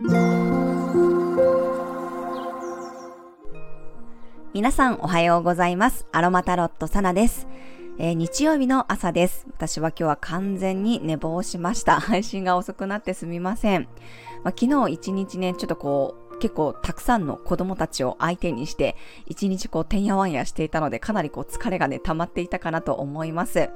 [0.00, 0.12] 皆
[4.70, 6.06] さんおはようございます。
[6.12, 7.48] アロマタロットサナです。
[7.98, 9.44] えー、日曜日の朝です。
[9.50, 11.98] 私は今日は完全に寝坊しました。
[12.00, 13.88] 配信が遅くなってすみません。
[14.44, 18.94] まあ、昨日一日ね、ちょっとこう、結構たくさんの子供たちを相手にして、
[19.26, 23.68] 一日こう、てんやわんやしていたので、かなりこう、疲れがね、溜まっていたかなと思います。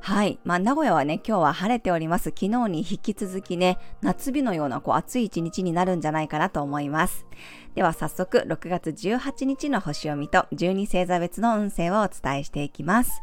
[0.00, 0.38] はい。
[0.44, 2.30] まあ、名古屋はね、今日は晴れております。
[2.30, 7.26] 昨日に引き続きね、夏日のようなこう暑い一日になるんじゃないかなと思います。
[7.74, 13.22] では早速、6月18日の星読みと12星座別の運勢をお伝えしていきます。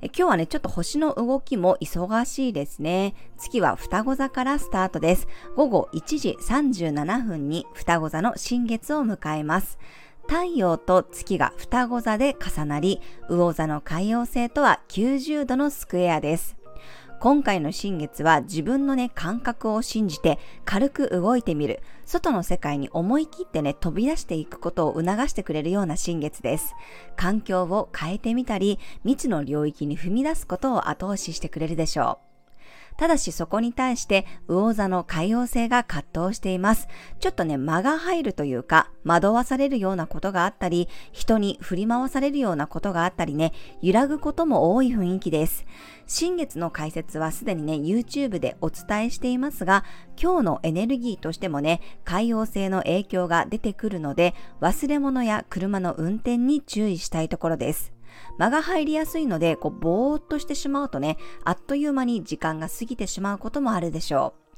[0.00, 3.14] 今日はね、ちょっと星の動きも忙しいですね。
[3.36, 5.26] 月は双子座からスタートです。
[5.56, 9.78] 午後1時37分に双子座の新月を迎えます。
[10.28, 13.00] 太陽と月が双子座で重なり、
[13.30, 16.58] 魚座の海洋星とは90度のスクエアです。
[17.18, 21.80] 今回の新月は自分のね、感覚を信じて軽く動いてみる。
[22.04, 26.74] 外の世界に思い切ってね、飛び出していくことを促してくれるような新月です。
[27.16, 32.27] 環境を変えてみたり、未知の領域に踏み出すことを後押ししてくれるでしょう。
[32.98, 36.88] ただしそこに対して魚座の海洋性が葛藤しています。
[37.20, 45.64] ちょっとね、間が入るというか、惑わされるようなことがあったり、人に振り回されるようなことがあったりね、揺らぐことも多い雰囲気です。
[46.08, 49.84] 新月の解説はすでにね、YouTube でお伝えしていますが、
[50.20, 57.97] 今日のエネルギーとしてもね、海洋性の影響が出てくるので、忘れ物や車の運転に注意したいところです。
[58.38, 64.48] 間が入りやすいので、こう、ぼーっとしてしまうとね、あっという間に時間が過ぎてしまうこともあるでしょう。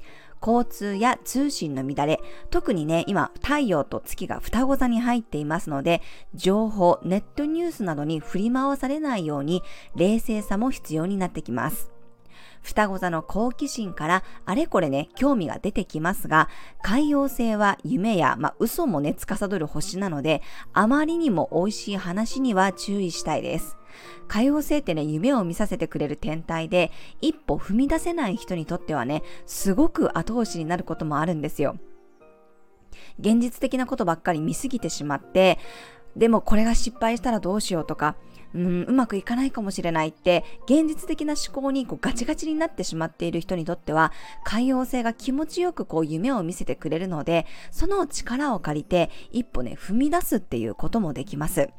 [0.43, 6.01] 交通や通信の乱れ、特にね、今、太陽と月が双子座に入っていますので、
[6.35, 9.63] 情報、ネットニュースなどに振り回されないように、
[9.97, 11.90] 冷静さも必要になってきます。
[12.63, 16.49] 双子座の好奇心からあれこれね、興味が出てきますが、
[16.83, 23.77] 海洋星は夢や、まあ、嘘もね、司る星なので、あまりにも美味しい話には注意したいです。
[24.29, 31.77] 海洋星ってね、夢を見させてくれる天体で、一歩踏み出せない人にとってはね、すごく後押しになることもあるんですよ。
[33.19, 35.59] 現実的なことばっかり見すぎてしまって、
[36.17, 38.17] でもこれが失敗したらどうしようとか、
[38.55, 44.13] うん、うまくいかないかもしれないって、現実的な思考にこうガチガチになってしまっている人にとっては、
[44.45, 51.71] 海洋性が気持ちよくこう夢を見せてくれるので、その力を借りて一歩ね、踏み出すっていうこともできます。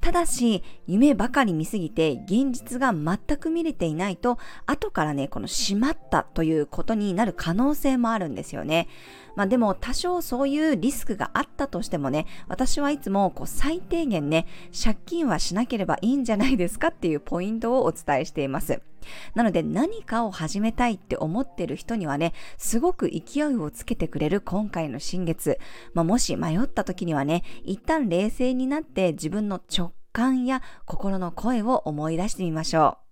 [0.00, 8.88] ただし、夢ばかり見すぎて現実が全く見れていないと、後からね、このしまったということになる可能性もあるんですよね。
[9.34, 18.80] まあでも多少そういうリスクがあったとしてもね、私はいつもこう最低限ね、借金はしなければいいんじゃないですかっていうポイントをお伝えしています。
[19.34, 25.58] なので何かを始めたいって思ってる人にはね、すごく勢いをつけてくれる今回の新月。
[25.94, 33.08] まあ、もし迷った時にはね、一旦冷静になって自分の直感や心の声を思い出してみましょう。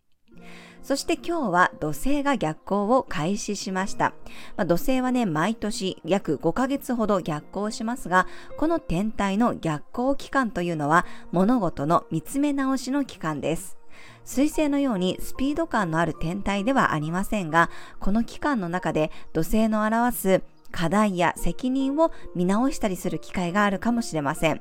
[0.86, 4.14] そして今日は土星が逆行を開始しました。
[4.56, 13.75] まあ、土星はね、毎年約5ヶ月ほど逆行しますが、この天体の逆行期間というのは物事の見つめ直しの期間です。
[14.26, 17.70] 水星のようにスピード感のある天体ではありませんが、
[18.00, 20.42] この期間の中で土星の表す
[20.72, 24.60] 課題や責任を見直したりする機会があるかもしれません。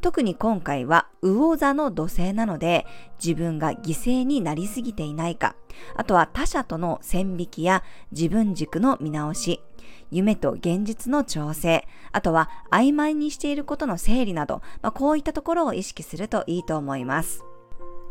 [0.00, 2.86] 特に今回は魚座の土星なので
[3.22, 5.54] 自分が犠牲になりすぎていないか、
[5.94, 9.60] あとは他者との線引きや自分軸の見直し、
[10.10, 17.44] 夢と現実の調整、あとは曖昧にしていることの整理など、まあ、こういったところを意識するといいと思います。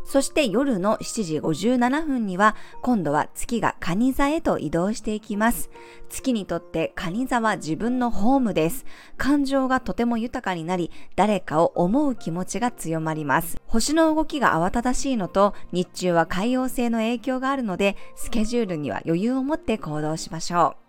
[0.04, 5.70] そして夜の7時57分には今度は月が蟹座へと移動していきます。
[6.08, 8.86] 月にとって蟹座は自分のホームです。
[9.16, 13.60] 感情がとても豊かになり、誰かを思う気持ちが強まります。
[13.66, 20.87] 星の動きが慌ただしいのと、日中は海洋性の影響があるので、スケジュールには余裕を持って行動しましょう。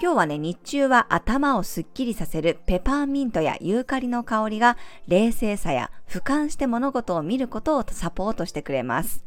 [0.00, 4.76] 今日はね、日中は頭をすっきりさせるペパーミントやユーカリの香りが
[5.06, 9.24] 冷静さや俯瞰して物事を見ることをサポートしてくれます。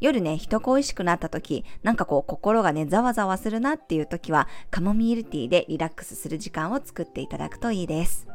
[0.00, 8.26] 夜ね、人恋しくなった時、なんかこう心がね、ざわざわするなっていう時は、カモミールティーでリラックスする時間を作っていただくといいです。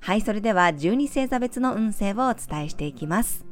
[0.00, 3.51] はい、それでは12星座別の運勢をお伝えしていきます。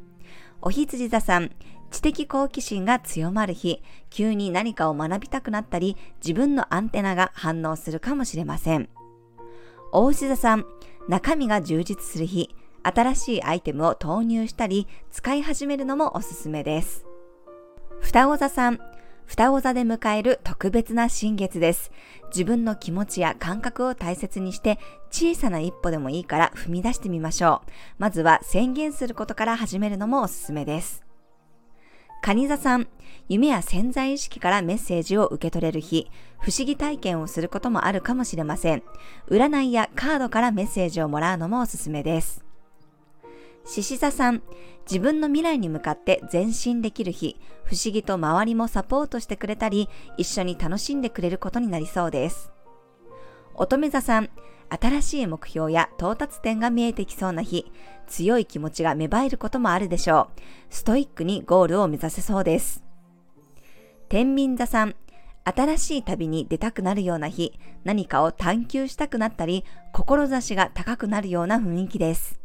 [0.63, 1.51] おひつじ座さん、
[1.91, 8.89] 知的好奇心が強まる日、急に何かを学びたくなったり、自分のアンテナが反応するかもしれません。
[9.93, 10.67] おうし座さん、
[11.09, 17.07] 中身が充実する日、新しいアイテムを投入したり、使い始めるのもおすすめです。
[18.01, 18.81] 双子座さん、
[19.31, 21.93] 双子座で迎える特別な新月です。
[22.31, 24.81] 自分の気持ちや感覚を大切にして
[25.13, 27.71] 小さな一歩でもいいから踏み出してみましょう。
[27.99, 31.05] まずは宣言することから始めるのもおすすめです。
[32.23, 32.89] 蟹座さん、
[33.29, 36.11] 夢や潜在意識からメッセージを受け取れる日、
[36.41, 38.83] 不思議体験をすることもあるかもしれません。
[39.29, 42.50] 占いやカードからメッセージをもらうのもおすすめです。
[43.65, 44.43] 獅子座さん、
[44.91, 52.51] 自分の未来に向かって前進できる日、不思議と周りもサポートしてくれたり、一緒に楽しんでくれることになりそうです。
[53.55, 54.31] 乙女座さん、
[54.71, 57.71] 新しい目標や到達点が見えてきそうな日、
[58.07, 60.41] 強い気持ちが芽生えることもあるでしょう。
[60.71, 62.83] ストイックにゴールを目指せそうです。
[64.09, 64.95] 天秤座さん、
[65.45, 72.40] 新しい旅に出たくなるような日、何かを探求したくなったり、志が高くなるような雰囲気です。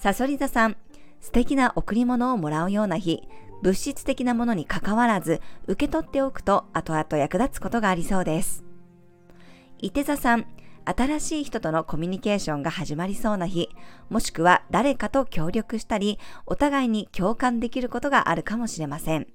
[0.00, 0.78] サソリ座さん、
[1.20, 3.28] 素敵な贈り物をもらうような日、
[3.60, 8.64] 物質的なものに関わらず、受け取っておくと後々役立つことがありそうです。
[9.78, 10.46] 伊手座さん、
[10.86, 13.68] 新しい人とのコミュニケーションが始まりそうな日、
[14.08, 19.26] もしくは誰かと協力したり、お互いに共感できることがあるかもしれません。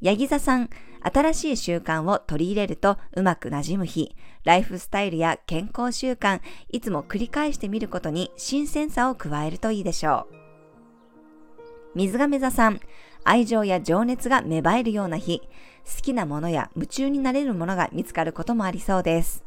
[0.00, 0.70] ヤギ座さん、
[1.02, 4.14] 新しい習慣を取り入れるとうまく馴染む日、
[4.44, 10.34] ライフスタイルや健康習慣、いつも繰り返してみることに新鮮さを加えるといいでしょう。
[11.96, 12.80] 水亀座さん、
[13.24, 15.40] 愛情や情熱が芽生えるような日、
[15.84, 19.42] 好きなものや夢中になれるものが見つかることもありそうです。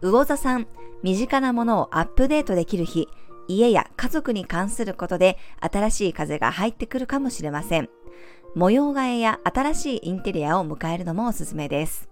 [0.00, 0.66] 魚座さん、
[1.02, 3.08] 身近なものをアップデートできる日、
[3.46, 7.90] 家や家族に関することで新しい風が入ってくるかもしれません。
[8.54, 12.08] 模様替えや新しいインテリアを迎えるのもおすすめです。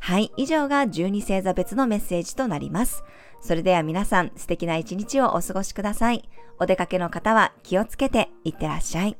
[0.00, 3.04] はい、以上が12星座別のメッセージとなります。
[3.40, 6.28] それでは皆さん素敵な一日をお過ごしください。
[6.58, 9.16] お出かけの方は気をつけていってらっしゃい。